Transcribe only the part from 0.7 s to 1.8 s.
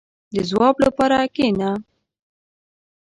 لپاره کښېنه.